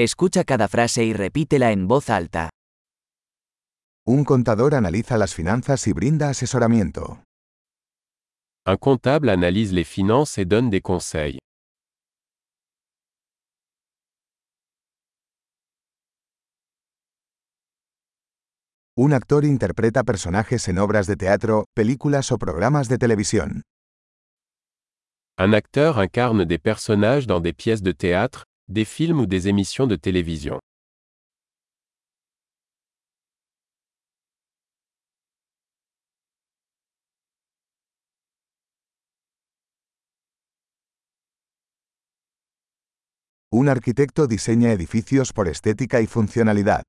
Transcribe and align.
Escucha 0.00 0.44
cada 0.44 0.68
frase 0.68 1.02
y 1.04 1.12
repítela 1.12 1.72
en 1.72 1.88
voz 1.88 2.08
alta. 2.08 2.50
Un 4.06 4.24
contador 4.24 4.76
analiza 4.76 5.18
las 5.18 5.34
finanzas 5.34 5.88
y 5.88 5.92
brinda 5.92 6.28
asesoramiento. 6.28 7.24
Un 8.64 8.76
comptable 8.76 9.32
analyse 9.32 9.72
les 9.72 9.88
finances 9.88 10.38
et 10.38 10.46
donne 10.46 10.70
des 10.70 10.82
conseils. 10.82 11.40
Un 18.96 19.12
actor 19.12 19.44
interpreta 19.44 20.04
personajes 20.04 20.68
en 20.68 20.78
obras 20.78 21.08
de 21.08 21.16
teatro, 21.16 21.64
películas 21.74 22.30
o 22.30 22.38
programas 22.38 22.88
de 22.88 22.98
televisión. 22.98 23.62
Un 25.40 25.54
acteur 25.54 25.98
incarne 25.98 26.44
des 26.44 26.60
personnages 26.60 27.26
dans 27.26 27.40
des 27.40 27.52
pièces 27.52 27.82
de 27.82 27.90
théâtre, 27.90 28.44
des 28.68 28.84
films 28.84 29.20
ou 29.20 29.26
des 29.26 29.48
émissions 29.48 29.86
de 29.86 29.96
télévision. 29.96 30.60
Un 43.50 43.68
arquitecto 43.68 44.26
diseña 44.26 44.72
edificios 44.72 45.32
por 45.32 45.48
estética 45.48 46.00
y 46.00 46.06
funcionalidad. 46.06 46.82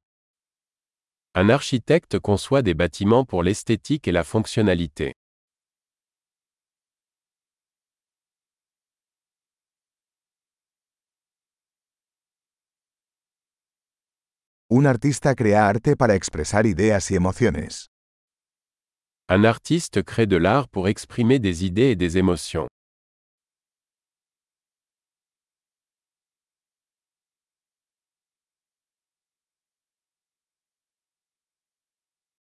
Un 1.34 1.50
architecte 1.50 2.20
conçoit 2.20 2.62
des 2.62 2.74
bâtiments 2.74 3.24
pour 3.24 3.44
l'esthétique 3.44 4.08
et 4.08 4.12
la 4.12 4.26
fonctionnalité. 4.26 5.14
Un 14.72 14.86
artista 14.86 15.34
crea 15.34 15.68
arte 15.68 15.96
para 15.96 16.14
expresar 16.14 16.68
ideas 16.68 17.10
y 17.10 17.16
emociones. 17.16 17.90
Un 19.28 19.44
artiste 19.46 20.04
crée 20.04 20.28
de 20.28 20.38
l'art 20.38 20.68
pour 20.70 20.88
exprimer 20.88 21.40
des 21.40 21.66
idées 21.66 21.90
et 21.90 21.96
des 21.96 22.20
émotions. 22.20 22.68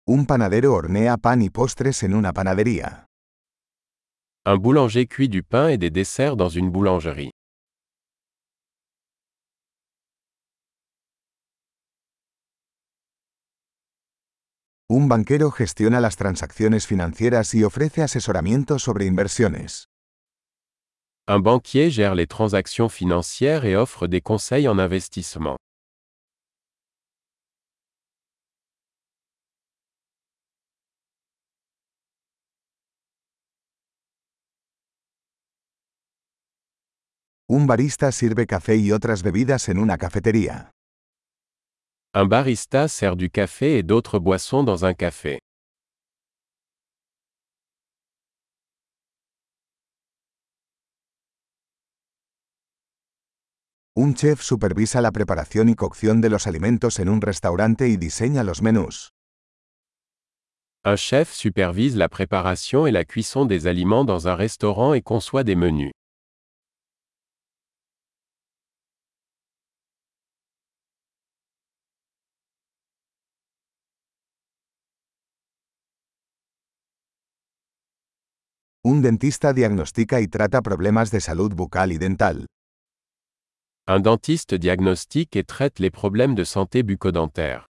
Un 0.07 0.25
panadero 0.25 0.73
hornea 0.73 1.17
pan 1.17 1.39
y 1.43 1.51
postres 1.51 2.03
en 2.03 2.15
una 2.15 2.33
panadería. 2.33 3.05
Un 4.43 4.57
boulanger 4.57 5.05
cuit 5.05 5.29
du 5.29 5.43
pain 5.43 5.67
et 5.67 5.77
des 5.77 5.91
desserts 5.91 6.35
dans 6.35 6.49
une 6.49 6.71
boulangerie. 6.71 7.36
Un 14.89 15.09
banquero 15.09 15.51
gestiona 15.51 15.99
las 15.99 16.15
transacciones 16.15 16.87
financieras 16.87 17.53
y 17.53 17.65
ofrece 17.65 18.03
asesoramiento 18.03 18.79
sobre 18.79 19.03
inversiones. 19.05 19.89
Un 21.27 21.39
banquier 21.39 21.91
gère 21.91 22.15
les 22.15 22.25
transactions 22.25 22.87
financières 22.87 23.65
et 23.65 23.75
offre 23.75 24.07
des 24.07 24.21
conseils 24.21 24.65
en 24.69 24.79
investissement. 24.79 25.57
Un 37.49 37.65
barista 37.65 38.13
sirve 38.13 38.47
café 38.47 38.77
y 38.77 38.93
otras 38.93 39.21
bebidas 39.21 39.67
en 39.67 39.79
una 39.79 39.97
cafetería. 39.97 40.76
Un 42.19 42.25
barista 42.25 42.87
sert 42.87 43.15
du 43.15 43.29
café 43.29 43.77
et 43.77 43.83
d'autres 43.83 44.17
boissons 44.17 44.63
dans 44.63 44.85
un 44.85 44.95
café. 44.95 45.37
Un 53.95 54.15
chef 54.15 54.41
supervisa 54.41 54.99
la 54.99 55.11
preparación 55.11 55.69
y 55.69 55.75
cocción 55.75 56.19
de 56.19 56.29
los 56.29 56.47
alimentos 56.47 56.97
en 56.99 57.09
un 57.09 57.21
restaurante 57.21 57.87
y 57.87 57.97
diseña 57.97 58.43
los 58.43 58.63
menús. 58.63 59.11
Un 60.85 60.97
chef 60.97 61.31
supervise 61.31 61.95
la 61.97 62.09
préparation 62.09 62.87
et 62.87 62.91
la 62.91 63.05
cuisson 63.05 63.45
des 63.45 63.67
aliments 63.67 64.05
dans 64.05 64.27
un 64.27 64.33
restaurant 64.33 64.95
et 64.95 65.03
conçoit 65.03 65.43
des 65.43 65.55
menus. 65.55 65.91
Un 78.89 78.96
dentista 79.07 79.53
diagnostica 79.53 80.19
y 80.19 80.27
trata 80.27 80.61
problemas 80.61 81.11
de 81.11 81.21
salud 81.21 81.53
bucal 81.55 81.93
y 81.93 81.97
dental. 81.97 82.45
Un 83.87 84.01
dentiste 84.01 84.59
diagnostique 84.59 85.37
et 85.37 85.45
traite 85.45 85.79
les 85.79 85.91
problèmes 85.91 86.35
de 86.35 86.43
santé 86.43 86.83
bucco-dentaire. 86.83 87.65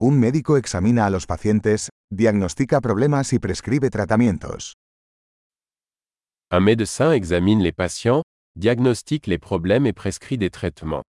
Un 0.00 0.18
médico 0.18 0.56
examina 0.56 1.04
a 1.04 1.10
los 1.10 1.26
pacientes, 1.26 1.90
diagnostica 2.10 2.80
problemas 2.80 3.34
y 3.34 3.38
prescribe 3.38 3.90
tratamientos. 3.90 4.72
Un 6.50 6.60
médecin 6.64 7.12
examine 7.12 7.62
les 7.62 7.72
patients, 7.72 8.22
diagnostique 8.56 9.26
les 9.26 9.38
problèmes 9.38 9.86
et 9.86 9.92
prescrit 9.92 10.38
des 10.38 10.50
traitements. 10.50 11.04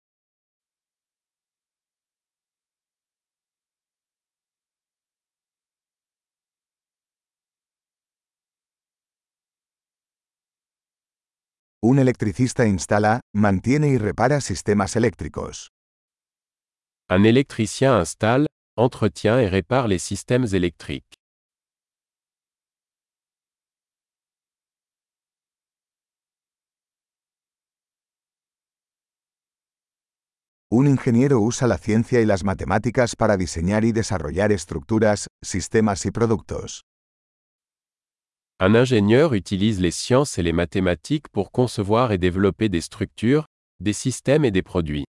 Un 11.92 12.00
electricista 12.00 12.66
instala, 12.66 13.20
mantiene 13.36 13.90
y 13.90 13.98
repara 13.98 14.40
sistemas 14.40 14.96
eléctricos. 14.96 15.72
Un 17.10 17.26
électricien 17.26 17.92
installe, 17.92 18.48
entretient 18.78 19.38
et 19.40 19.50
répare 19.50 19.90
les 19.90 20.00
systèmes 20.00 20.48
électriques. 20.54 21.16
Un 30.72 30.88
ingeniero 30.88 31.42
usa 31.42 31.68
la 31.68 31.78
ciencia 31.78 32.22
y 32.22 32.26
las 32.26 32.46
matemáticas 32.46 33.18
para 33.18 33.36
diseñar 33.36 33.84
y 33.84 33.92
desarrollar 33.92 34.54
estructuras, 34.54 35.28
sistemas 35.42 36.06
y 36.06 36.12
productos. 36.12 36.84
Un 38.64 38.76
ingénieur 38.76 39.34
utilise 39.34 39.82
les 39.82 39.90
sciences 39.90 40.38
et 40.38 40.44
les 40.44 40.54
mathématiques 40.54 41.28
pour 41.30 41.52
concevoir 41.52 42.12
et 42.12 42.20
développer 42.20 42.70
des 42.70 42.82
structures, 42.82 43.48
des 43.80 43.92
systèmes 43.92 44.46
et 44.46 44.52
des 44.52 44.62
produits. 44.62 45.06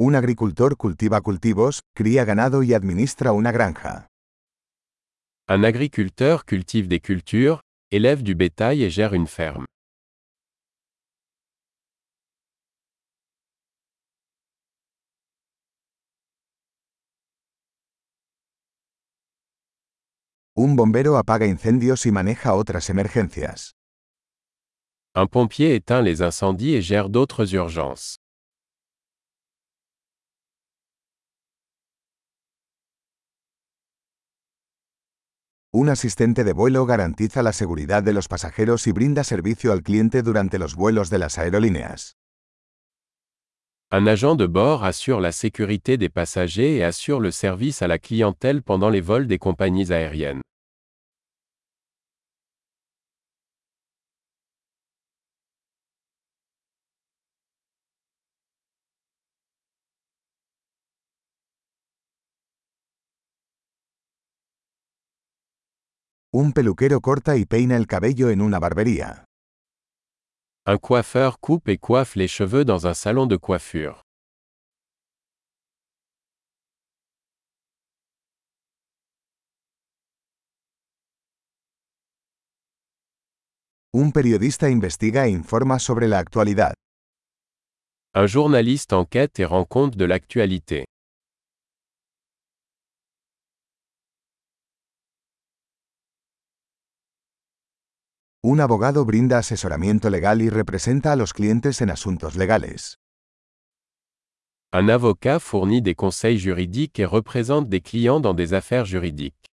Un 0.00 0.14
agricultor 0.14 0.76
cultiva 0.76 1.20
cultivos, 1.20 1.82
cría 1.94 2.24
ganado 2.24 2.64
y 2.64 2.74
administra 2.74 3.32
una 3.32 3.52
granja. 3.52 4.11
Un 5.48 5.64
agriculteur 5.64 6.44
cultive 6.44 6.86
des 6.86 7.00
cultures, 7.00 7.62
élève 7.90 8.22
du 8.22 8.36
bétail 8.36 8.84
et 8.84 8.90
gère 8.90 9.12
une 9.12 9.26
ferme. 9.26 9.66
Un 20.56 20.76
bombero 20.76 21.16
apaga 21.16 21.44
incendios 21.46 22.06
y 22.06 22.12
maneja 22.12 22.54
otras 22.54 22.88
emergencias. 22.88 23.72
Un 25.16 25.26
pompier 25.26 25.74
éteint 25.74 26.02
les 26.02 26.22
incendies 26.22 26.74
et 26.74 26.82
gère 26.82 27.08
d'autres 27.08 27.52
urgences. 27.52 28.21
Un 35.74 35.88
asistente 35.88 36.44
de 36.44 36.52
vuelo 36.52 36.84
garantiza 36.84 37.42
la 37.42 37.54
seguridad 37.54 38.02
de 38.02 38.12
los 38.12 38.28
pasajeros 38.28 38.86
y 38.86 38.92
brinda 38.92 39.24
servicio 39.24 39.72
al 39.72 39.82
cliente 39.82 40.22
durante 40.22 40.58
los 40.58 40.74
vuelos 40.74 41.08
de 41.08 41.18
las 41.18 41.38
aerolíneas. 41.38 42.18
Un 43.90 44.06
agent 44.06 44.36
de 44.36 44.48
bord 44.48 44.84
assure 44.84 45.22
la 45.22 45.32
sécurité 45.32 45.96
des 45.96 46.10
passagers 46.10 46.76
et 46.76 46.84
assure 46.84 47.20
le 47.20 47.30
service 47.30 47.80
à 47.80 47.88
la 47.88 47.98
clientèle 47.98 48.62
pendant 48.62 48.90
les 48.90 49.00
vols 49.00 49.26
des 49.26 49.38
compagnies 49.38 49.90
aériennes. 49.90 50.42
Un 66.34 66.52
peluquero 66.52 67.02
corta 67.02 67.36
y 67.36 67.44
peina 67.44 67.76
el 67.76 67.86
cabello 67.86 68.30
en 68.30 68.40
una 68.40 68.58
barbería. 68.58 69.26
Un 70.66 70.78
coiffeur 70.78 71.38
coupe 71.38 71.68
et 71.68 71.76
coiffe 71.76 72.16
les 72.16 72.26
cheveux 72.26 72.64
dans 72.64 72.86
un 72.86 72.94
salon 72.94 73.26
de 73.26 73.36
coiffure. 73.36 74.00
Un 83.92 84.10
periodista 84.10 84.70
investiga 84.70 85.26
e 85.26 85.28
informa 85.28 85.78
sobre 85.78 86.08
la 86.08 86.18
actualidad. 86.18 86.72
Un 88.14 88.26
journaliste 88.26 88.94
enquête 88.94 89.38
et 89.38 89.44
rend 89.44 89.66
compte 89.66 89.98
de 89.98 90.06
l'actualité. 90.06 90.86
Un 98.44 98.58
abogado 98.58 99.04
brinda 99.04 99.38
asesoramiento 99.38 100.10
legal 100.10 100.42
y 100.42 100.48
representa 100.48 101.12
a 101.12 101.16
los 101.16 101.32
clientes 101.32 101.80
en 101.80 101.90
asuntos 101.90 102.34
legales. 102.34 102.98
Un 104.72 104.90
avocat 104.90 105.38
fournit 105.38 105.80
des 105.80 105.94
conseils 105.94 106.38
juridiques 106.38 106.98
et 106.98 107.04
représente 107.04 107.68
des 107.68 107.80
clients 107.80 108.18
dans 108.18 108.34
des 108.34 108.52
affaires 108.52 108.84
juridiques. 108.84 109.46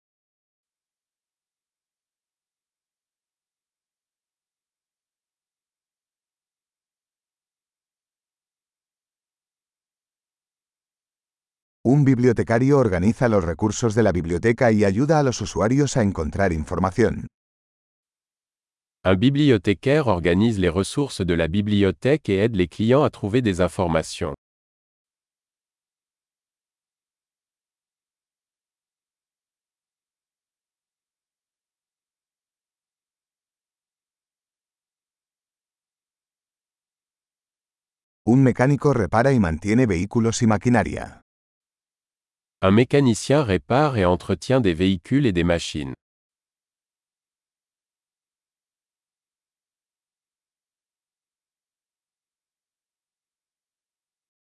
Un 11.85 12.03
bibliotecario 12.03 12.79
organiza 12.79 13.29
los 13.29 13.43
recursos 13.43 13.93
de 13.93 14.01
la 14.01 14.11
biblioteca 14.11 14.71
y 14.71 14.83
ayuda 14.83 15.19
a 15.19 15.23
los 15.23 15.41
usuarios 15.41 15.95
a 15.95 16.01
encontrar 16.01 16.53
información. 16.53 17.27
Un 19.05 19.15
bibliothécaire 19.15 20.07
organise 20.07 20.59
les 20.59 20.67
ressources 20.67 21.21
de 21.21 21.33
la 21.33 21.47
bibliothèque 21.47 22.27
et 22.27 22.39
aide 22.39 22.57
les 22.57 22.67
clients 22.67 23.03
à 23.03 23.09
trouver 23.09 23.41
des 23.41 23.61
informations. 23.61 24.35
Un 38.25 38.43
mecánico 38.43 38.91
repara 38.91 39.31
y 39.31 39.39
mantiene 39.39 39.85
vehículos 39.85 40.41
y 40.41 40.47
maquinaria. 40.47 41.21
Un 42.61 42.71
mécanicien 42.71 43.43
répare 43.43 43.97
et 43.97 44.03
entretient 44.03 44.59
des 44.59 44.73
véhicules 44.73 45.25
et 45.25 45.31
des 45.31 45.45
machines. 45.45 45.93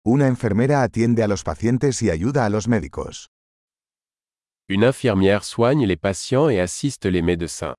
Una 0.06 0.28
enfermera 0.28 0.84
atiende 0.84 1.24
a 1.24 1.30
los 1.30 1.44
pacientes 1.44 2.02
y 2.02 2.10
ayuda 2.10 2.46
a 2.46 2.50
los 2.50 2.68
médicos. 2.68 3.30
Une 4.68 4.84
infirmière 4.84 5.46
soigne 5.46 5.86
les 5.88 5.96
patients 5.96 6.50
et 6.50 6.60
assiste 6.60 7.06
les 7.06 7.22
médecins. 7.22 7.74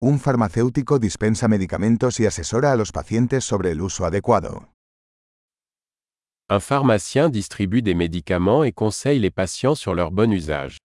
Un 0.00 0.18
farmacéutico 0.18 0.98
dispensa 0.98 1.48
medicamentos 1.48 2.18
y 2.18 2.24
asesora 2.24 2.72
a 2.72 2.76
los 2.76 2.92
pacientes 2.92 3.44
sobre 3.44 3.72
el 3.72 3.82
uso 3.82 4.06
adecuado. 4.06 4.72
Un 6.48 6.60
pharmacien 6.60 7.30
distribue 7.30 7.82
des 7.82 7.94
médicaments 7.94 8.64
et 8.64 8.72
conseille 8.72 9.20
les 9.20 9.30
patients 9.30 9.74
sur 9.74 9.94
leur 9.94 10.10
bon 10.10 10.32
usage. 10.32 10.78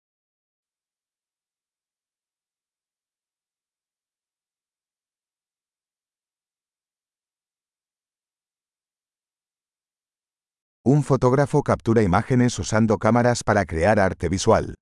Un 10.90 11.04
fotógrafo 11.04 11.64
captura 11.64 12.02
imágenes 12.02 12.58
usando 12.60 12.98
cámaras 12.98 13.44
para 13.44 13.66
crear 13.66 14.00
arte 14.00 14.30
visual. 14.30 14.74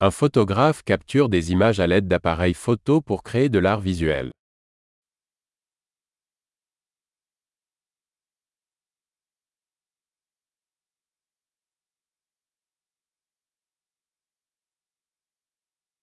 Un 0.00 0.10
photographe 0.10 0.82
capture 0.82 1.28
des 1.28 1.50
images 1.50 1.78
à 1.78 1.86
l'aide 1.86 2.08
d'appareils 2.08 2.54
photo 2.54 3.02
pour 3.02 3.22
créer 3.22 3.50
de 3.50 3.58
l'art 3.58 3.82
visuel. 3.82 4.30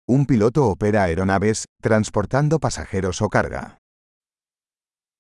Un 0.09 0.25
piloto 0.25 0.65
opera 0.71 1.05
aeronaves, 1.05 1.67
transportando 1.83 2.59
pasajeros 2.59 3.21
o 3.21 3.29
carga. 3.29 3.77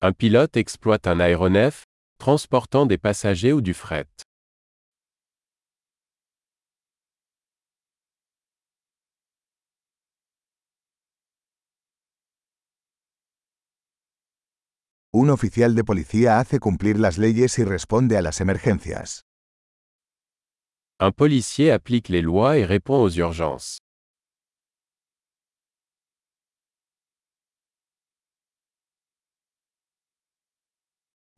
Un 0.00 0.14
pilote 0.14 0.58
exploite 0.58 1.06
un 1.08 1.20
aéronef, 1.20 1.84
transportant 2.18 2.86
des 2.86 2.98
passagers 2.98 3.52
ou 3.52 3.60
du 3.60 3.74
fret. 3.74 4.06
Un 15.12 15.30
oficial 15.30 15.74
de 15.74 15.82
policía 15.82 16.38
hace 16.38 16.58
cumplir 16.58 16.98
las 16.98 17.16
leyes 17.16 17.58
y 17.58 17.64
responde 17.64 18.18
a 18.18 18.22
las 18.22 18.40
emergencias. 18.42 19.22
Un 21.00 21.12
policier 21.12 21.72
applique 21.72 22.08
les 22.10 22.22
lois 22.22 22.58
et 22.58 22.64
répond 22.66 23.02
aux 23.02 23.10
urgences. 23.10 23.78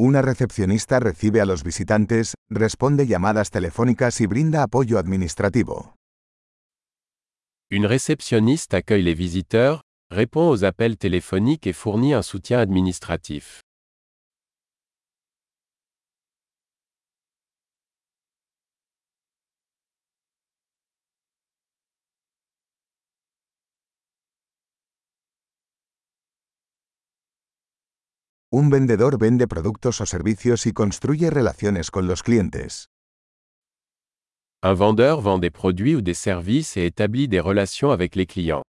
Una 0.00 0.23
recepcionista 0.23 1.00
recibe 1.00 1.41
a 1.41 1.45
los 1.45 1.65
visitantes, 1.65 2.35
responde 2.49 3.09
llamadas 3.09 3.50
telefónicas 3.50 4.20
y 4.20 4.27
brinda 4.27 4.63
apoyo 4.63 4.96
administrativo. 4.96 5.96
Une 7.72 7.84
réceptionniste 7.89 8.75
accueille 8.75 9.03
les 9.03 9.15
visiteurs, 9.15 9.82
répond 10.11 10.51
aux 10.51 10.65
appels 10.65 10.96
téléphoniques 10.96 11.67
et 11.67 11.72
fournit 11.72 12.15
un 12.15 12.22
soutien 12.22 12.61
administratif. 12.61 13.63
Un 28.50 28.70
vendedor 28.70 29.19
vende 29.19 29.46
productos 29.46 30.00
o 30.00 30.06
servicios 30.06 30.67
y 30.67 30.72
construye 30.72 31.28
relaciones 31.28 31.90
con 31.90 32.06
los 32.06 32.22
clientes. 32.22 32.88
Un 34.62 34.74
vendeur 34.74 35.20
vend 35.20 35.38
des 35.38 35.50
produits 35.50 35.94
ou 35.94 36.00
des 36.00 36.14
services 36.14 36.78
et 36.78 36.86
établit 36.86 37.28
des 37.28 37.40
relations 37.40 37.90
avec 37.90 38.17
les 38.17 38.24
clients. 38.24 38.62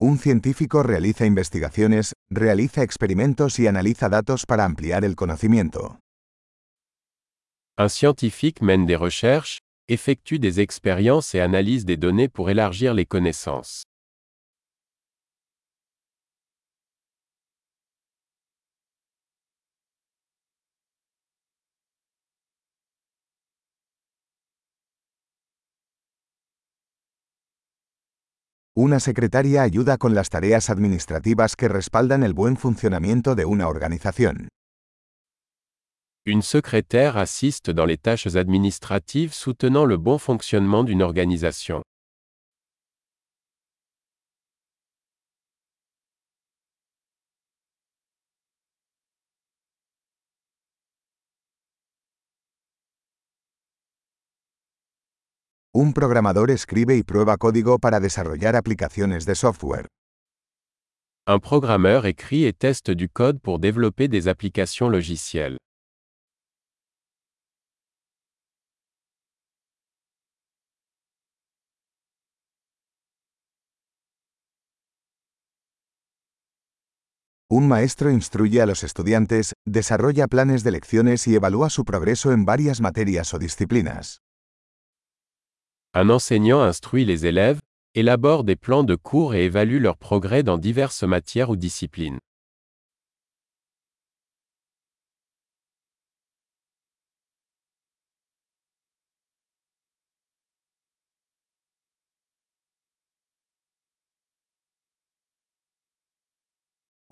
Un 0.00 0.18
científico 0.18 0.84
realiza 0.84 1.26
investigaciones, 1.26 2.12
realiza 2.30 2.84
experimentos 2.84 3.58
y 3.58 3.66
analiza 3.66 4.08
datos 4.08 4.46
para 4.46 4.64
ampliar 4.64 5.04
el 5.04 5.16
conocimiento. 5.16 5.98
Un 7.76 7.88
scientifique 7.88 8.62
mène 8.62 8.86
des 8.86 8.94
recherches, 8.94 9.58
effectue 9.88 10.38
des 10.38 10.60
expériences 10.60 11.34
et 11.34 11.40
analyse 11.40 11.84
des 11.84 11.96
données 11.96 12.28
pour 12.28 12.48
élargir 12.48 12.94
les 12.94 13.04
connaissances. 13.04 13.82
Una 28.76 29.00
secretaria 29.00 29.62
ayuda 29.62 29.98
con 29.98 30.14
las 30.14 30.30
tareas 30.30 30.70
administrativas 30.70 31.56
que 31.56 31.66
respaldan 31.66 32.22
el 32.22 32.34
buen 32.34 32.56
funcionamiento 32.56 33.34
de 33.34 33.44
una 33.44 33.66
organización. 33.66 34.48
Une 36.26 36.40
secrétaire 36.40 37.18
assiste 37.18 37.68
dans 37.68 37.84
les 37.84 37.98
tâches 37.98 38.34
administratives 38.34 39.34
soutenant 39.34 39.84
le 39.84 39.98
bon 39.98 40.16
fonctionnement 40.16 40.82
d'une 40.82 41.02
organisation. 41.02 41.82
Un 55.74 55.92
programador 55.92 56.48
escribe 56.50 56.92
y 56.92 57.02
prueba 57.02 57.36
código 57.36 57.78
para 57.78 58.00
desarrollar 58.00 58.56
aplicaciones 58.56 59.26
de 59.26 59.34
software. 59.34 59.88
Un 61.26 61.38
programmeur 61.38 62.06
écrit 62.06 62.46
et 62.46 62.54
teste 62.54 62.90
du 62.90 63.10
code 63.10 63.40
pour 63.40 63.58
développer 63.58 64.08
des 64.08 64.28
applications 64.28 64.88
logicielles. 64.88 65.58
Un 77.56 77.68
maestro 77.68 78.10
instruye 78.10 78.60
a 78.60 78.66
los 78.66 78.82
estudiantes, 78.82 79.52
desarrolla 79.64 80.26
planes 80.26 80.64
de 80.64 80.72
lecciones 80.72 81.28
y 81.28 81.36
evalúa 81.36 81.70
su 81.70 81.84
progreso 81.84 82.32
en 82.32 82.44
varias 82.44 82.80
materias 82.80 83.32
o 83.32 83.38
disciplinas. 83.38 84.22
Un 85.94 86.10
enseignant 86.10 86.64
instruit 86.64 87.04
les 87.04 87.24
élèves, 87.24 87.60
élabore 87.94 88.42
des 88.42 88.56
plans 88.56 88.82
de 88.82 88.96
cours 88.96 89.36
et 89.36 89.44
évalue 89.44 89.80
leur 89.80 89.96
progrès 89.96 90.42
dans 90.42 90.58
diverses 90.58 91.04
matières 91.04 91.48
ou 91.48 91.54
disciplines. 91.54 92.18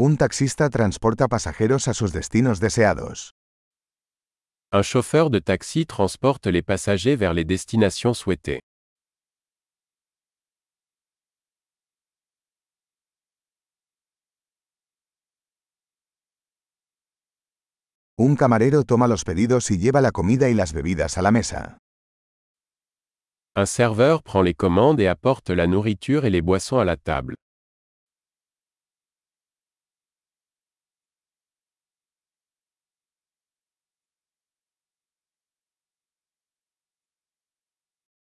Un 0.05 0.17
taxista 0.17 0.69
transporta 0.69 1.29
pasajeros 1.29 1.87
a 1.87 1.95
sus 1.95 2.13
destinos 2.13 2.59
deseados. 2.59 3.37
Un 4.73 4.83
chauffeur 4.83 5.31
de 5.31 5.39
taxi 5.39 5.87
transporte 5.87 6.49
les 6.49 6.65
passagers 6.65 7.15
vers 7.15 7.33
les 7.33 7.45
destinations 7.45 8.13
souhaitées. 8.13 8.59
Un 18.19 18.35
camarero 18.35 18.83
toma 18.83 19.07
los 19.07 19.23
pedidos 19.23 19.71
y 19.71 19.79
lleva 19.79 20.01
la 20.01 20.11
comida 20.11 20.49
y 20.49 20.55
las 20.55 20.73
bebidas 20.73 21.17
a 21.17 21.23
la 21.23 21.31
mesa. 21.31 21.79
Un 23.55 23.67
serveur 23.67 24.25
prend 24.25 24.43
les 24.43 24.55
commandes 24.55 24.99
et 24.99 25.07
apporte 25.07 25.51
la 25.51 25.69
nourriture 25.69 26.25
et 26.25 26.31
les 26.31 26.43
boissons 26.43 26.81
à 26.81 26.85
la 26.85 26.97
table. 26.97 27.37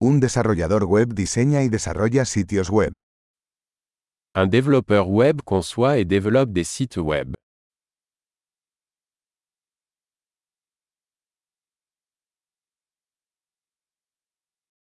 Un 0.06 0.20
desarrollador 0.20 0.84
web 0.84 1.14
diseña 1.14 1.64
y 1.64 1.70
desarrolla 1.70 2.26
sitios 2.26 2.70
web. 2.70 2.92
Un 4.36 4.50
développeur 4.50 5.08
web 5.08 5.42
conçoit 5.46 5.98
et 5.98 6.04
développe 6.04 6.52
des 6.52 6.66
sites 6.66 6.98
web. 6.98 7.36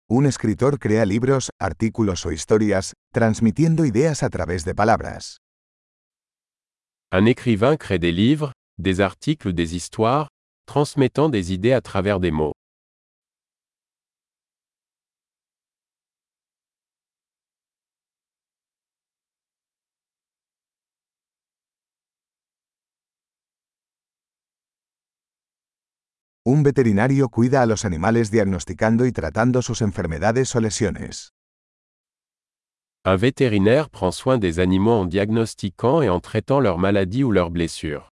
Un 0.09 0.25
escritor 0.25 0.79
crea 0.79 1.05
libros, 1.05 1.51
artículos 1.59 2.25
o 2.25 2.31
historias, 2.31 2.93
transmitiendo 3.13 3.85
ideas 3.85 4.23
a 4.23 4.29
través 4.31 4.65
de 4.65 4.73
palabras. 4.73 5.37
Un 7.11 7.27
écrivain 7.27 7.77
crée 7.77 7.99
des 7.99 8.11
livres, 8.11 8.53
des 8.79 9.01
articles 9.01 9.49
ou 9.49 9.51
des 9.51 9.75
histoires, 9.75 10.29
transmettant 10.65 11.29
des 11.29 11.53
idées 11.53 11.73
à 11.73 11.81
travers 11.81 12.19
des 12.19 12.31
mots. 12.31 12.53
Un 26.43 26.63
veterinario 26.63 27.29
cuida 27.29 27.61
a 27.61 27.67
los 27.67 27.85
animales 27.85 28.31
diagnosticando 28.31 29.05
y 29.05 29.11
tratando 29.11 29.61
sus 29.61 29.83
enfermedades 29.83 30.55
o 30.55 30.59
lesiones. 30.59 31.35
Un 33.05 33.17
vétérinaire 33.17 33.91
prend 33.91 34.11
soin 34.11 34.39
des 34.39 34.57
animaux 34.57 35.01
en 35.01 35.05
diagnostiquant 35.05 36.01
et 36.01 36.09
en 36.09 36.19
traitant 36.19 36.59
leurs 36.59 36.79
maladies 36.79 37.23
ou 37.23 37.31
leurs 37.31 37.51
blessures. 37.51 38.09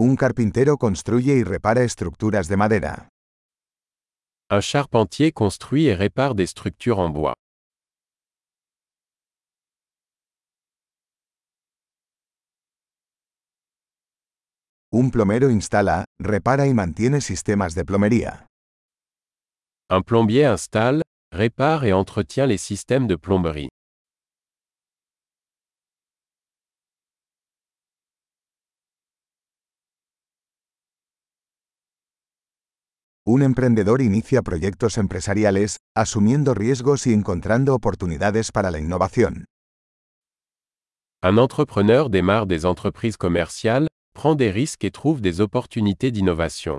Un 0.00 0.16
carpintero 0.16 0.78
construye 0.78 1.36
y 1.36 1.44
repara 1.44 1.84
estructuras 1.84 2.48
de 2.48 2.56
madera. 2.56 3.08
Un 4.50 4.62
charpentier 4.62 5.30
construit 5.30 5.88
et 5.88 5.94
répare 5.94 6.34
des 6.34 6.46
structures 6.46 7.00
en 7.00 7.10
bois. 7.10 7.34
Un 14.90 15.10
plomero 15.10 15.48
instala, 15.48 16.06
repara 16.18 16.66
y 16.66 16.72
mantiene 16.72 17.20
sistemas 17.20 17.74
de 17.74 17.84
plomería. 17.84 18.46
Un 19.90 20.00
plombier 20.00 20.46
installe, 20.46 21.02
répare 21.30 21.84
et 21.84 21.92
entretient 21.92 22.46
les 22.46 22.56
systèmes 22.56 23.06
de 23.06 23.16
plomberie. 23.16 23.68
Un 33.38 33.44
emprendedor 33.44 34.02
inicia 34.02 34.42
proyectos 34.42 34.98
empresariales, 34.98 35.76
asumiendo 35.94 36.54
riesgos 36.54 37.06
y 37.06 37.12
encontrando 37.12 37.72
oportunidades 37.72 38.50
para 38.50 38.72
la 38.72 38.80
innovación. 38.80 39.44
Un 41.22 41.38
entrepreneur 41.38 42.10
démarre 42.10 42.46
des 42.46 42.64
entreprises 42.64 43.16
commerciales, 43.16 43.86
prend 44.12 44.34
des 44.34 44.50
risques 44.50 44.82
et 44.82 44.90
trouve 44.90 45.20
des 45.20 45.40
opportunités 45.40 46.10
d'innovation. 46.10 46.78